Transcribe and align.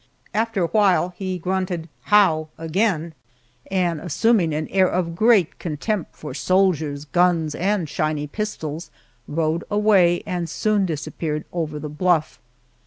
After 0.33 0.63
a 0.63 0.67
while 0.69 1.09
he 1.15 1.37
grunted 1.37 1.87
"How!" 2.05 2.47
again, 2.57 3.13
and, 3.69 4.01
assuming 4.01 4.51
an 4.51 4.67
air 4.69 4.87
of 4.89 5.15
great 5.15 5.59
contempt 5.59 6.15
for 6.15 6.33
soldiers, 6.33 7.05
guns, 7.05 7.53
and 7.53 7.87
shiny 7.87 8.25
pistols, 8.25 8.89
rode 9.27 9.63
away 9.69 10.23
and 10.25 10.49
soon 10.49 10.87
disappeared 10.87 11.45
over 11.53 11.77
the 11.77 11.87
bluff. 11.87 12.39